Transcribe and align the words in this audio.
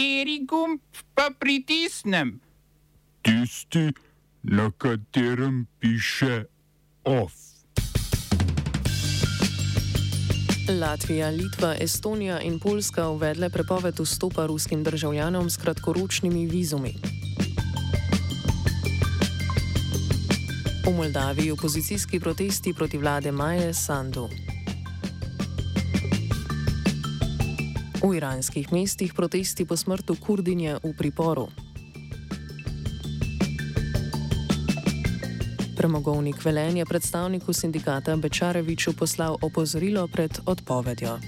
Kateri 0.00 0.46
gumb 0.48 0.80
pa 1.14 1.28
pritisnem? 1.38 2.40
Tisti, 3.22 3.92
na 4.42 4.70
katerem 4.72 5.66
piše 5.80 6.44
OF. 7.04 7.32
Latvija, 10.80 11.28
Litva, 11.30 11.74
Estonija 11.80 12.40
in 12.40 12.58
Poljska 12.58 13.08
uvedle 13.08 13.50
prepoved 13.50 14.00
vstopa 14.00 14.46
ruskim 14.46 14.84
državljanom 14.84 15.50
s 15.50 15.56
kratkoročnimi 15.56 16.46
vizumi. 16.46 16.94
V 20.86 20.96
Moldaviji 20.96 21.50
opozicijski 21.50 22.20
protesti 22.20 22.74
proti 22.74 22.98
vlade 22.98 23.32
Maje 23.32 23.74
Sandu. 23.74 24.28
V 28.00 28.16
iranskih 28.16 28.72
mestih 28.72 29.12
protesti 29.12 29.68
po 29.68 29.76
smrtu 29.76 30.16
Kurdinje 30.16 30.80
v 30.80 30.96
priporu. 30.96 31.52
Premogovnik 35.76 36.40
Velen 36.40 36.80
je 36.80 36.84
predstavniku 36.88 37.52
sindikata 37.52 38.16
Bečareviču 38.16 38.96
poslal 38.96 39.36
opozorilo 39.44 40.08
pred 40.08 40.32
odpovedjo. 40.48 41.20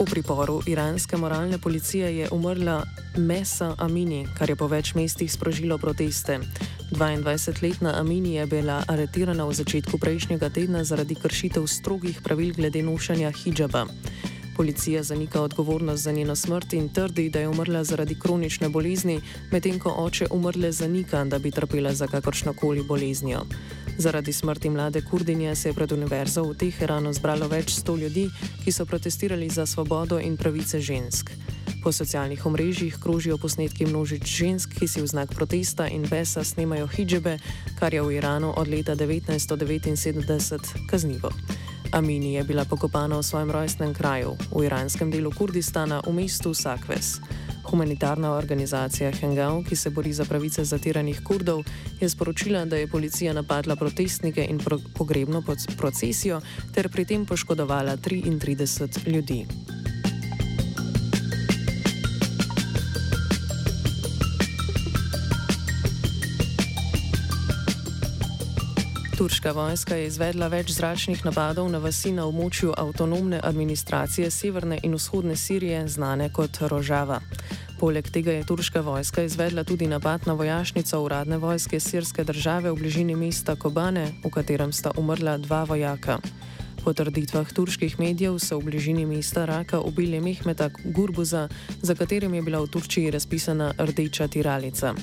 V 0.00 0.04
priporu 0.08 0.64
iranske 0.64 1.20
moralne 1.20 1.60
policije 1.60 2.16
je 2.16 2.26
umrla 2.32 2.80
Mesa 3.20 3.74
Amini, 3.76 4.24
kar 4.38 4.48
je 4.48 4.56
po 4.56 4.72
več 4.72 4.96
mestih 4.96 5.28
sprožilo 5.28 5.76
proteste. 5.76 6.40
22-letna 6.90 7.94
Amini 8.00 8.34
je 8.34 8.46
bila 8.46 8.82
aretirana 8.88 9.44
v 9.44 9.54
začetku 9.54 9.98
prejšnjega 9.98 10.50
tedna 10.50 10.84
zaradi 10.84 11.14
kršitev 11.14 11.66
strogih 11.66 12.20
pravil 12.22 12.54
glede 12.54 12.82
nošanja 12.82 13.30
hijaba. 13.30 13.86
Policija 14.56 15.02
zanika 15.02 15.42
odgovornost 15.42 16.02
za 16.02 16.12
njeno 16.12 16.36
smrt 16.36 16.72
in 16.72 16.88
trdi, 16.88 17.30
da 17.30 17.40
je 17.40 17.48
umrla 17.48 17.84
zaradi 17.84 18.14
kronične 18.20 18.68
bolezni, 18.68 19.20
medtem 19.52 19.78
ko 19.78 19.94
oče 19.96 20.26
umrle 20.30 20.72
zanika, 20.72 21.24
da 21.24 21.38
bi 21.38 21.50
trpela 21.50 21.94
za 21.94 22.06
kakršnokoli 22.06 22.82
boleznijo. 22.82 23.40
Zaradi 23.98 24.32
smrti 24.32 24.70
mlade 24.70 25.00
Kurdinje 25.00 25.54
se 25.56 25.68
je 25.68 25.74
pred 25.74 25.92
univerzo 25.92 26.42
v 26.42 26.54
Teheranu 26.54 27.12
zbralo 27.12 27.48
več 27.48 27.74
sto 27.74 27.96
ljudi, 27.96 28.30
ki 28.64 28.72
so 28.72 28.86
protestirali 28.86 29.48
za 29.48 29.66
svobodo 29.66 30.18
in 30.20 30.36
pravice 30.36 30.80
žensk. 30.80 31.30
Po 31.82 31.92
socialnih 31.92 32.46
omrežjih 32.46 32.96
krožijo 33.00 33.38
posnetki 33.38 33.86
množic 33.86 34.24
žensk, 34.24 34.74
ki 34.78 34.88
si 34.88 35.00
v 35.00 35.06
znak 35.06 35.34
protesta 35.34 35.88
in 35.88 36.04
besa 36.08 36.44
snemajo 36.44 36.86
hijebe, 36.86 37.38
kar 37.78 37.94
je 37.94 38.02
v 38.02 38.16
Iranu 38.20 38.52
od 38.56 38.68
leta 38.68 38.96
1979 38.96 40.88
kaznivo. 40.90 41.30
Amini 41.92 42.34
je 42.34 42.44
bila 42.44 42.64
pokopana 42.64 43.18
v 43.18 43.26
svojem 43.26 43.50
rojstnem 43.50 43.94
kraju, 43.94 44.36
v 44.54 44.64
iranskem 44.64 45.10
delu 45.10 45.32
Kurdistana, 45.34 46.00
v 46.06 46.12
mestu 46.12 46.54
Sakves. 46.54 47.18
Humanitarna 47.70 48.32
organizacija 48.32 49.10
Hengao, 49.10 49.62
ki 49.62 49.76
se 49.76 49.90
bori 49.90 50.12
za 50.12 50.24
pravice 50.24 50.64
zatiranih 50.64 51.20
Kurdov, 51.24 51.62
je 52.00 52.08
sporočila, 52.08 52.64
da 52.64 52.76
je 52.76 52.88
policija 52.88 53.32
napadla 53.32 53.76
protestnike 53.76 54.46
in 54.50 54.58
pro 54.58 54.78
pogrebno 54.94 55.42
procesijo 55.76 56.40
ter 56.74 56.88
pri 56.88 57.04
tem 57.04 57.26
poškodovala 57.26 57.96
33 57.96 59.06
ljudi. 59.06 59.46
Turška 69.20 69.52
vojska 69.52 69.94
je 69.94 70.06
izvedla 70.06 70.46
več 70.48 70.70
zračnih 70.72 71.24
napadov 71.26 71.66
na 71.68 71.76
vasi 71.78 72.08
na 72.16 72.24
območju 72.24 72.70
avtonomne 72.72 73.40
administracije 73.44 74.30
severne 74.32 74.78
in 74.82 74.94
vzhodne 74.96 75.36
Sirije, 75.36 75.82
znane 75.88 76.30
kot 76.32 76.62
Rožava. 76.72 77.18
Poleg 77.80 78.10
tega 78.12 78.32
je 78.36 78.44
turška 78.44 78.80
vojska 78.84 79.22
izvedla 79.24 79.64
tudi 79.64 79.86
napad 79.88 80.26
na 80.26 80.32
vojašnico 80.32 81.00
uradne 81.00 81.38
vojske 81.38 81.80
sirske 81.80 82.24
države 82.24 82.72
v 82.72 82.76
bližini 82.76 83.16
mesta 83.16 83.56
Kobane, 83.56 84.20
v 84.24 84.30
katerem 84.30 84.72
sta 84.72 84.90
umrla 85.00 85.38
dva 85.38 85.64
vojaka. 85.64 86.18
Po 86.84 86.92
trditvah 86.92 87.52
turških 87.52 87.98
medijev 88.00 88.36
so 88.38 88.58
v 88.58 88.68
bližini 88.68 89.06
mesta 89.06 89.44
Raka 89.44 89.80
ubili 89.80 90.20
Mehmeta 90.20 90.68
Gurbuza, 90.84 91.48
za 91.82 91.94
katerim 91.94 92.34
je 92.34 92.42
bila 92.42 92.60
v 92.60 92.68
Turčiji 92.68 93.10
razpisana 93.10 93.72
rdeča 93.78 94.28
tiralica. 94.28 94.94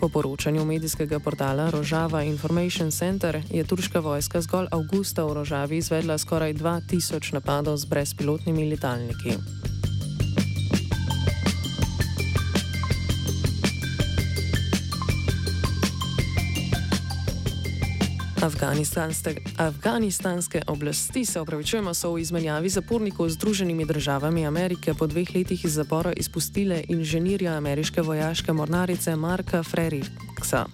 Po 0.00 0.08
poročanju 0.08 0.64
medijskega 0.64 1.20
portala 1.20 1.70
Rožava 1.70 2.22
Information 2.22 2.90
Center 2.90 3.42
je 3.50 3.64
turška 3.64 4.00
vojska 4.00 4.40
zgolj 4.40 4.72
avgusta 4.72 5.24
v 5.24 5.34
Rožavi 5.34 5.76
izvedla 5.76 6.18
skoraj 6.18 6.54
2000 6.54 7.32
napadov 7.32 7.76
z 7.76 7.84
brezpilotnimi 7.84 8.70
letalniki. 8.70 9.36
Afganistanske, 18.42 19.34
Afganistanske 19.56 20.62
oblasti 20.66 21.24
se 21.24 21.40
opravičujemo, 21.40 21.94
so 21.94 22.12
v 22.12 22.20
izmenjavi 22.20 22.68
zapornikov 22.68 23.28
z 23.28 23.32
Združenimi 23.38 23.84
državami 23.84 24.46
Amerike 24.46 24.94
po 24.94 25.06
dveh 25.06 25.34
letih 25.34 25.64
iz 25.64 25.74
zapora 25.74 26.12
izpustile 26.12 26.82
inženirja 26.88 27.54
ameriške 27.54 28.02
vojaške 28.02 28.52
mornarice 28.52 29.16
Marka 29.16 29.62
Freriksa. 30.42 30.66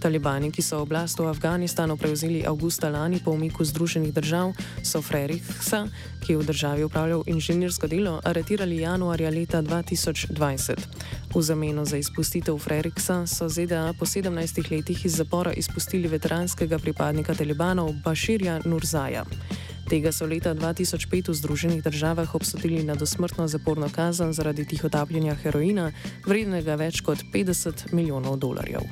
Talibani, 0.00 0.52
ki 0.52 0.62
so 0.62 0.78
oblast 0.82 1.18
v 1.18 1.26
Afganistanu 1.26 1.96
prevzeli 1.96 2.46
avgusta 2.46 2.88
lani 2.88 3.18
po 3.18 3.34
umiku 3.34 3.64
Združenih 3.64 4.14
držav, 4.14 4.54
so 4.82 5.02
Freriksa, 5.02 5.88
ki 6.22 6.32
je 6.32 6.38
v 6.38 6.46
državi 6.46 6.84
upravljal 6.84 7.24
inženirsko 7.26 7.90
delo, 7.90 8.20
aretirali 8.24 8.78
januarja 8.78 9.30
leta 9.30 9.62
2020. 9.62 10.78
V 11.34 11.42
zameno 11.42 11.84
za 11.84 11.98
izpustitev 11.98 12.58
Freriksa 12.58 13.26
so 13.26 13.48
ZDA 13.48 13.92
po 13.98 14.06
17 14.06 14.70
letih 14.70 15.04
iz 15.04 15.18
zapora 15.18 15.52
izpustili 15.52 16.08
veteranskega 16.08 16.78
pripadnika 16.78 17.34
talibanov 17.34 17.92
Bashirja 18.04 18.60
Nurzaja. 18.64 19.24
Tega 19.88 20.12
so 20.12 20.28
leta 20.28 20.52
2005 20.52 21.32
v 21.32 21.34
Združenih 21.34 21.80
državah 21.80 22.34
obsodili 22.36 22.84
na 22.84 22.92
dosmrtno 22.92 23.48
zaporno 23.48 23.88
kazen 23.88 24.36
zaradi 24.36 24.68
tihotapljenja 24.68 25.32
heroina, 25.40 25.92
vrednega 26.28 26.76
več 26.76 27.00
kot 27.00 27.24
50 27.32 27.96
milijonov 27.96 28.36
dolarjev. 28.36 28.84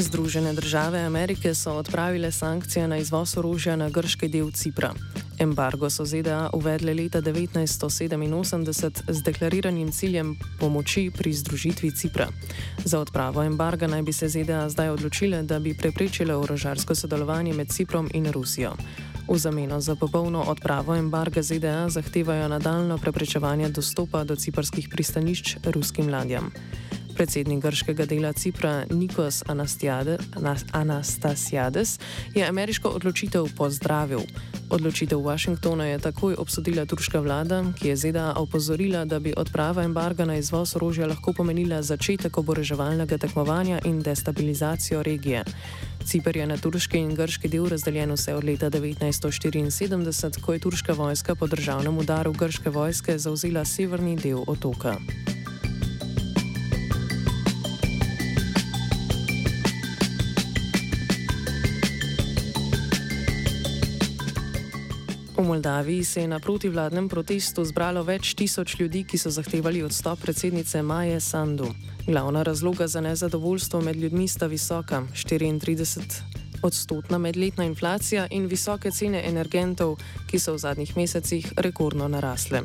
Združene 0.00 0.56
države 0.56 1.04
Amerike 1.04 1.52
so 1.54 1.76
odpravile 1.76 2.32
sankcije 2.32 2.88
na 2.88 2.96
izvoz 2.96 3.36
orožja 3.36 3.76
na 3.76 3.92
grški 3.92 4.32
del 4.32 4.48
Cipra. 4.48 4.94
Embargo 5.38 5.90
so 5.90 6.04
ZDA 6.04 6.50
uvedle 6.52 6.94
leta 6.94 7.20
1987 7.20 9.02
z 9.08 9.22
deklariranim 9.22 9.92
ciljem 9.92 10.36
pomoči 10.60 11.10
pri 11.10 11.32
združitvi 11.32 11.90
Cipra. 11.90 12.28
Za 12.84 13.00
odpravo 13.00 13.42
embarga 13.42 13.86
naj 13.86 14.02
bi 14.02 14.12
se 14.12 14.28
ZDA 14.28 14.68
zdaj 14.68 14.88
odločile, 14.88 15.42
da 15.42 15.58
bi 15.58 15.76
preprečile 15.76 16.36
orožarsko 16.36 16.94
sodelovanje 16.94 17.52
med 17.52 17.68
Ciprom 17.68 18.08
in 18.14 18.32
Rusijo. 18.32 18.72
V 19.28 19.38
zameno 19.38 19.80
za 19.80 19.96
popolno 19.96 20.42
odpravo 20.42 20.96
embarga 20.96 21.42
ZDA 21.42 21.88
zahtevajo 21.88 22.48
nadaljno 22.48 22.98
preprečevanje 22.98 23.68
dostopa 23.68 24.24
do 24.24 24.36
ciprskih 24.36 24.88
pristanišč 24.88 25.56
ruskim 25.64 26.08
ladjam. 26.08 26.50
Predsednik 27.16 27.62
grškega 27.62 28.04
dela 28.04 28.32
Cipra 28.32 28.84
Nikos 28.90 29.42
Anastasiades 30.72 31.98
je 32.34 32.44
ameriško 32.48 32.88
odločitev 32.88 33.46
pozdravil. 33.56 34.20
Odločitev 34.70 35.18
Washingtona 35.18 35.84
je 35.84 35.98
takoj 35.98 36.34
obsodila 36.38 36.84
turška 36.84 37.20
vlada, 37.20 37.64
ki 37.78 37.88
je 37.88 37.96
ZDA 37.96 38.34
opozorila, 38.36 39.04
da 39.04 39.18
bi 39.18 39.32
odprava 39.36 39.82
embarga 39.82 40.24
na 40.24 40.36
izvoz 40.36 40.76
orožja 40.76 41.06
lahko 41.06 41.32
pomenila 41.32 41.82
začetek 41.82 42.38
oboroževalnega 42.38 43.18
tekmovanja 43.18 43.78
in 43.84 44.02
destabilizacijo 44.02 45.02
regije. 45.02 45.44
Cipr 46.04 46.36
je 46.36 46.46
na 46.46 46.56
turški 46.56 46.98
in 46.98 47.14
grški 47.14 47.48
del 47.48 47.68
razdeljen 47.68 48.12
vse 48.12 48.34
od 48.34 48.44
leta 48.44 48.70
1974, 48.70 50.40
ko 50.40 50.52
je 50.52 50.58
turška 50.58 50.92
vojska 50.92 51.34
po 51.34 51.46
državnem 51.46 51.98
udaru 51.98 52.32
grške 52.32 52.70
vojske 52.70 53.18
zauzela 53.18 53.64
severni 53.64 54.16
del 54.16 54.44
otoka. 54.46 54.96
V 65.38 65.44
Moldaviji 65.44 66.04
se 66.04 66.20
je 66.20 66.28
na 66.28 66.38
protivladnem 66.40 67.08
protestu 67.08 67.64
zbralo 67.64 68.00
več 68.02 68.32
tisoč 68.34 68.78
ljudi, 68.80 69.02
ki 69.04 69.18
so 69.20 69.28
zahtevali 69.30 69.82
odstop 69.84 70.22
predsednice 70.24 70.80
Maje 70.82 71.20
Sandu. 71.20 71.68
Glavna 72.06 72.42
razloga 72.42 72.86
za 72.88 73.00
nezadovoljstvo 73.00 73.80
med 73.80 73.96
ljudmi 73.96 74.28
sta 74.28 74.46
visoka, 74.46 75.02
34 75.12 76.36
odstotna 76.62 77.18
medletna 77.18 77.64
inflacija 77.64 78.26
in 78.30 78.46
visoke 78.46 78.90
cene 78.90 79.22
energentov, 79.28 79.98
ki 80.26 80.38
so 80.38 80.54
v 80.56 80.58
zadnjih 80.58 80.96
mesecih 80.96 81.52
rekordno 81.56 82.08
narasle. 82.08 82.62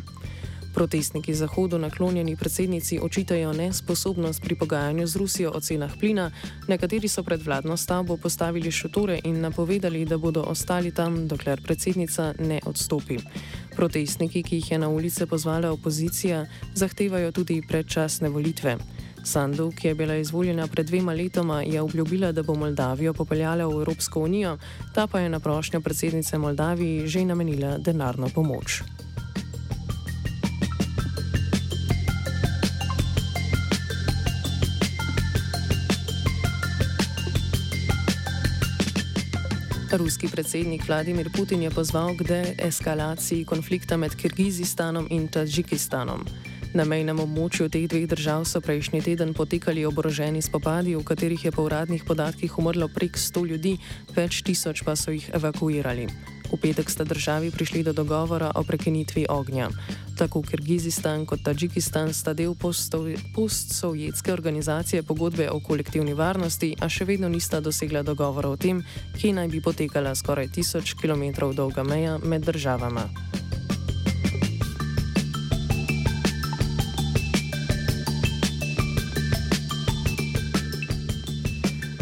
Protestniki 0.81 1.33
Zahodu 1.33 1.77
naklonjeni 1.77 2.35
predsednici 2.35 2.97
očitajo 3.01 3.53
nesposobnost 3.53 4.41
pri 4.41 4.55
pogajanju 4.55 5.07
z 5.07 5.15
Rusijo 5.15 5.51
o 5.53 5.59
cenah 5.61 5.91
plina, 5.99 6.31
nekateri 6.67 7.07
so 7.07 7.23
pred 7.23 7.43
vladno 7.45 7.77
stavbo 7.77 8.17
postavili 8.17 8.71
šotore 8.71 9.19
in 9.23 9.41
napovedali, 9.41 10.05
da 10.05 10.17
bodo 10.17 10.41
ostali 10.41 10.91
tam, 10.91 11.27
dokler 11.27 11.61
predsednica 11.61 12.33
ne 12.39 12.59
odstopi. 12.65 13.19
Protestniki, 13.75 14.43
ki 14.43 14.55
jih 14.55 14.71
je 14.71 14.79
na 14.79 14.89
ulice 14.89 15.27
pozvala 15.27 15.71
opozicija, 15.71 16.45
zahtevajo 16.73 17.31
tudi 17.31 17.61
predčasne 17.67 18.29
volitve. 18.29 18.77
Sandu, 19.23 19.69
ki 19.69 19.87
je 19.87 19.95
bila 19.95 20.15
izvoljena 20.15 20.67
pred 20.67 20.85
dvema 20.85 21.13
letoma, 21.13 21.61
je 21.61 21.81
obljubila, 21.81 22.31
da 22.31 22.43
bo 22.43 22.55
Moldavijo 22.55 23.13
popeljala 23.13 23.67
v 23.67 23.71
Evropsko 23.85 24.19
unijo, 24.19 24.57
ta 24.95 25.07
pa 25.07 25.19
je 25.19 25.29
na 25.29 25.39
prošnjo 25.39 25.81
predsednice 25.81 26.37
Moldaviji 26.37 27.07
že 27.07 27.25
namenila 27.25 27.77
denarno 27.77 28.29
pomoč. 28.33 28.81
Ruski 39.97 40.27
predsednik 40.31 40.87
Vladimir 40.87 41.29
Putin 41.35 41.61
je 41.61 41.69
pozval 41.69 42.15
k 42.15 42.23
deeskalaciji 42.23 43.45
konflikta 43.45 43.97
med 43.97 44.15
Kirgizistanom 44.15 45.07
in 45.09 45.27
Tadžikistanom. 45.27 46.23
Na 46.73 46.85
mejnem 46.87 47.19
območju 47.19 47.67
teh 47.67 47.89
dveh 47.91 48.07
držav 48.07 48.47
so 48.47 48.61
prejšnji 48.63 49.01
teden 49.03 49.33
potekali 49.35 49.83
oboroženi 49.83 50.39
spopadi, 50.39 50.95
v 50.95 51.03
katerih 51.03 51.43
je 51.43 51.51
po 51.51 51.67
uradnih 51.67 52.07
podatkih 52.07 52.55
umrlo 52.57 52.87
prek 52.87 53.19
100 53.19 53.43
ljudi, 53.51 53.75
več 54.15 54.39
tisoč 54.47 54.83
pa 54.87 54.95
so 54.95 55.11
jih 55.11 55.27
evakuirali. 55.35 56.07
V 56.51 56.59
petek 56.59 56.89
sta 56.89 57.03
državi 57.03 57.51
prišli 57.51 57.83
do 57.83 57.93
dogovora 57.93 58.51
o 58.55 58.63
prekinitvi 58.63 59.25
ognja. 59.29 59.69
Tako 60.17 60.41
Kirgizistan 60.41 61.25
kot 61.25 61.39
Tadžikistan 61.43 62.13
sta 62.13 62.33
del 62.33 62.55
postsovjetske 63.35 64.33
organizacije 64.33 65.03
pogodbe 65.03 65.49
o 65.49 65.59
kolektivni 65.59 66.13
varnosti, 66.13 66.75
a 66.79 66.89
še 66.89 67.05
vedno 67.05 67.29
nista 67.29 67.59
dosegla 67.59 68.03
dogovora 68.03 68.49
o 68.51 68.57
tem, 68.57 68.83
kje 69.17 69.33
naj 69.33 69.47
bi 69.47 69.61
potekala 69.61 70.15
skoraj 70.15 70.51
tisoč 70.51 70.93
km 70.99 71.55
dolga 71.55 71.83
meja 71.83 72.17
med 72.19 72.43
državama. 72.45 73.40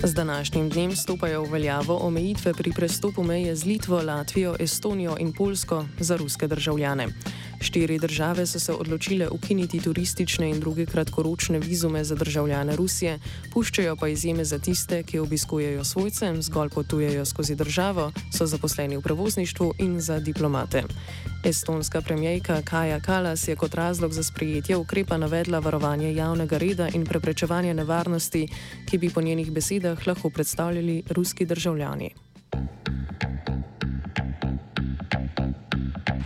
Z 0.03 0.13
današnjim 0.13 0.69
dnem 0.69 0.95
stopajo 0.95 1.43
v 1.43 1.51
veljavo 1.51 1.97
omejitve 2.01 2.53
pri 2.53 2.71
prestopu 2.71 3.23
meje 3.23 3.55
z 3.55 3.65
Litvo, 3.65 4.01
Latvijo, 4.01 4.55
Estonijo 4.59 5.15
in 5.19 5.33
Polsko 5.33 5.85
za 5.99 6.17
ruske 6.17 6.47
državljane. 6.47 7.07
Štiri 7.61 8.00
države 8.00 8.47
so 8.47 8.59
se 8.59 8.73
odločile 8.73 9.29
ukiniti 9.29 9.79
turistične 9.79 10.50
in 10.50 10.59
druge 10.59 10.85
kratkoročne 10.85 11.59
vizume 11.59 12.03
za 12.03 12.15
državljane 12.15 12.75
Rusije, 12.75 13.19
puščajo 13.53 13.95
pa 13.95 14.07
izjeme 14.07 14.45
za 14.45 14.59
tiste, 14.59 15.03
ki 15.03 15.19
obiskujejo 15.19 15.83
svojce, 15.83 16.33
zgolj 16.41 16.69
potujejo 16.69 17.25
skozi 17.25 17.56
državo, 17.56 18.11
so 18.38 18.45
zaposleni 18.45 18.97
v 18.97 19.01
prevozništvu 19.01 19.73
in 19.79 20.00
za 20.01 20.19
diplomate. 20.19 20.83
Estonska 21.44 22.01
premijejka 22.01 22.61
Kaja 22.61 23.00
Kalas 23.00 23.47
je 23.47 23.56
kot 23.56 23.75
razlog 23.75 24.13
za 24.13 24.23
sprejetje 24.23 24.77
ukrepa 24.77 25.17
navedla 25.17 25.59
varovanje 25.59 26.13
javnega 26.13 26.57
reda 26.57 26.88
in 26.94 27.06
preprečevanje 27.06 27.73
nevarnosti, 27.73 28.47
ki 28.89 28.97
bi 28.97 29.09
po 29.09 29.21
njenih 29.21 29.51
besedah 29.51 30.07
lahko 30.07 30.29
predstavljali 30.29 31.03
ruski 31.09 31.45
državljani. 31.45 32.28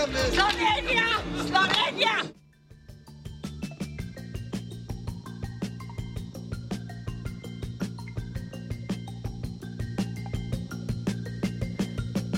Słowenia! 0.00 1.04
Słowenia! 1.48 2.39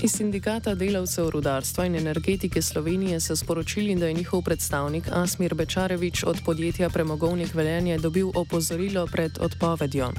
Iz 0.03 0.11
sindikata 0.11 0.73
delavcev 0.75 1.29
rudarstva 1.29 1.85
in 1.85 1.95
energetike 1.95 2.61
Slovenije 2.61 3.19
so 3.19 3.35
sporočili, 3.35 3.95
da 3.95 4.07
je 4.07 4.13
njihov 4.13 4.41
predstavnik 4.41 5.03
Asmir 5.11 5.55
Bečarevič 5.55 6.23
od 6.23 6.41
podjetja 6.45 6.89
Premogovnik 6.89 7.53
Velenje 7.53 7.97
dobil 7.97 8.31
opozorilo 8.35 9.07
pred 9.07 9.31
odpovedjo. 9.39 10.11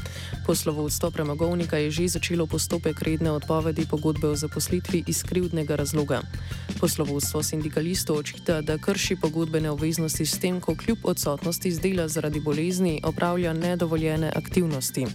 Poslovodstvo 0.46 1.10
premogovnika 1.10 1.76
je 1.76 1.90
že 1.90 2.08
začelo 2.08 2.46
postopek 2.46 3.02
redne 3.02 3.30
odpovedi 3.30 3.86
pogodbe 3.90 4.28
o 4.28 4.36
zaposlitvi 4.36 5.04
iz 5.06 5.22
krivdnega 5.22 5.76
razloga. 5.76 6.20
Poslovodstvo 6.80 7.42
sindikalistov 7.42 8.16
očita, 8.16 8.60
da 8.60 8.78
krši 8.78 9.16
pogodbene 9.16 9.70
obveznosti 9.70 10.26
s 10.26 10.38
tem, 10.38 10.60
ko 10.60 10.76
kljub 10.76 10.98
odsotnosti 11.02 11.72
z 11.72 11.80
dela 11.80 12.08
zaradi 12.08 12.40
bolezni 12.40 13.00
opravlja 13.04 13.52
nedovoljene 13.52 14.32
aktivnosti. 14.36 15.06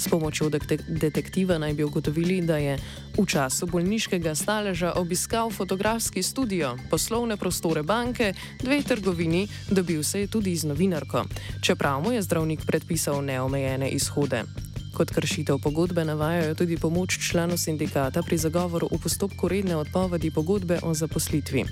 S 0.00 0.08
pomočjo 0.08 0.48
detektiva 0.88 1.58
naj 1.58 1.74
bi 1.74 1.84
ugotovili, 1.84 2.40
da 2.40 2.56
je 2.56 2.78
v 3.18 3.26
času 3.26 3.66
bolniškega 3.66 4.32
staleža 4.34 4.92
obiskal 4.96 5.50
fotografski 5.50 6.22
studio, 6.22 6.76
poslovne 6.90 7.36
prostore 7.36 7.82
banke, 7.82 8.32
dve 8.62 8.80
trgovini, 8.82 9.48
dobil 9.70 10.02
se 10.02 10.20
je 10.20 10.26
tudi 10.26 10.56
z 10.56 10.72
novinarko, 10.72 11.24
čeprav 11.60 12.00
mu 12.00 12.12
je 12.12 12.22
zdravnik 12.22 12.64
predpisal 12.66 13.20
neomejene 13.22 13.90
izhode. 13.90 14.69
Kot 14.94 15.10
kršitev 15.10 15.58
pogodbe 15.62 16.04
navajajo 16.04 16.54
tudi 16.54 16.76
pomoč 16.76 17.18
članu 17.30 17.56
sindikata 17.56 18.22
pri 18.22 18.38
zagovoru 18.38 18.88
v 18.90 18.98
postopku 18.98 19.48
redne 19.48 19.76
odpovedi 19.76 20.30
pogodbe 20.30 20.78
o 20.82 20.94
zaposlitvi. 20.94 21.64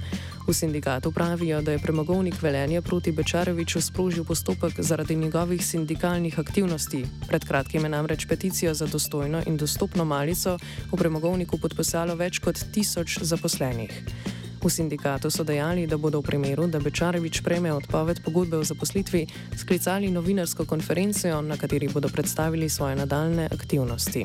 V 0.49 0.55
sindikatu 0.55 1.13
pravijo, 1.13 1.61
da 1.63 1.73
je 1.73 1.79
premogovnik 1.79 2.43
Velenje 2.43 2.83
proti 2.83 3.13
Bečareviču 3.13 3.81
sprožil 3.81 4.25
postopek 4.25 4.81
zaradi 4.81 5.17
njegovih 5.17 5.67
sindikalnih 5.67 6.39
aktivnosti. 6.39 7.05
Pred 7.29 7.45
kratkim 7.45 7.85
je 7.85 7.89
namreč 7.91 8.27
peticijo 8.27 8.75
za 8.75 8.87
dostojno 8.87 9.43
in 9.47 9.57
dostopno 9.57 10.05
malico 10.05 10.59
v 10.93 10.97
premogovniku 10.97 11.59
podpisalo 11.59 12.15
več 12.15 12.39
kot 12.39 12.65
tisoč 12.73 13.19
zaposlenih. 13.21 14.38
V 14.59 14.71
sindikatu 14.71 15.31
so 15.31 15.45
dejali, 15.47 15.87
da 15.87 15.97
bodo 15.97 16.19
v 16.19 16.27
primeru, 16.35 16.67
da 16.67 16.83
Bečarevič 16.83 17.47
prejme 17.47 17.71
odpoved 17.73 18.21
pogodbe 18.27 18.59
o 18.59 18.65
zaposlitvi, 18.67 19.27
sklicali 19.55 20.11
novinarsko 20.11 20.67
konferencijo, 20.67 21.39
na 21.43 21.57
kateri 21.57 21.89
bodo 21.89 22.09
predstavili 22.09 22.69
svoje 22.69 22.97
nadaljne 22.97 23.47
aktivnosti. 23.47 24.25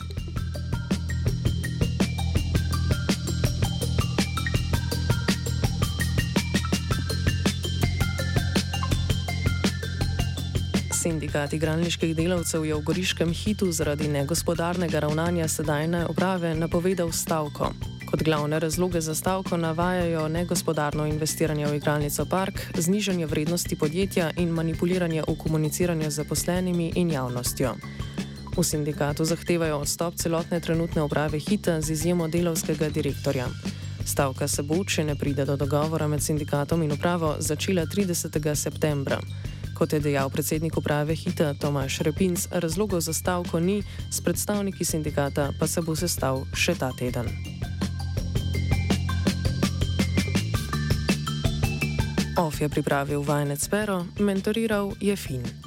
Sindikat 11.03 11.53
igralniških 11.53 12.15
delavcev 12.15 12.65
je 12.65 12.75
v 12.75 12.81
goriškem 12.81 13.33
hitu 13.33 13.71
zaradi 13.71 14.07
negospodarnega 14.07 14.99
ravnanja 14.99 15.47
sedajne 15.47 16.07
uprave 16.09 16.55
napovedal 16.55 17.11
stavko. 17.11 17.92
Kot 18.13 18.23
glavne 18.23 18.59
razloge 18.59 19.01
za 19.01 19.15
stavko 19.15 19.57
navajajo 19.57 20.27
negospodarno 20.27 21.05
investiranje 21.05 21.65
v 21.65 21.75
igralnico 21.75 22.25
Park, 22.25 22.59
znižanje 22.77 23.25
vrednosti 23.25 23.75
podjetja 23.75 24.31
in 24.37 24.49
manipuliranje 24.49 25.23
v 25.27 25.35
komuniciranju 25.37 26.11
z 26.11 26.15
zaposlenimi 26.15 26.91
in 26.95 27.11
javnostjo. 27.11 27.73
V 28.57 28.63
sindikatu 28.63 29.25
zahtevajo 29.25 29.79
odstop 29.79 30.15
celotne 30.15 30.59
trenutne 30.59 31.01
uprave 31.01 31.39
Hita 31.39 31.81
z 31.81 31.89
izjemo 31.89 32.27
delovskega 32.27 32.89
direktorja. 32.89 33.47
Stavka 34.05 34.47
se 34.47 34.61
bo, 34.61 34.83
če 34.85 35.03
ne 35.03 35.15
pride 35.15 35.45
do 35.45 35.57
dogovora 35.57 36.07
med 36.07 36.21
sindikatom 36.21 36.83
in 36.83 36.91
upravo, 36.91 37.35
začela 37.39 37.85
30. 37.85 38.55
septembra. 38.55 39.17
Kot 39.73 39.93
je 39.93 39.99
dejal 39.99 40.29
predsednik 40.29 40.77
uprave 40.77 41.15
Hita 41.15 41.53
Tomaš 41.53 41.99
Repinc, 41.99 42.45
razlogov 42.51 43.01
za 43.01 43.13
stavko 43.13 43.59
ni, 43.59 43.83
s 44.11 44.21
predstavniki 44.21 44.85
sindikata 44.85 45.49
pa 45.59 45.67
se 45.67 45.81
bo 45.81 45.95
sestav 45.95 46.45
še 46.53 46.77
ta 46.77 46.91
teden. 46.93 47.62
Of 52.33 52.61
je 52.61 52.69
pripravil 52.69 53.21
vajenec 53.23 53.67
Pero, 53.67 54.05
mentoriral 54.19 54.97
je 54.97 55.15
Fin. 55.15 55.63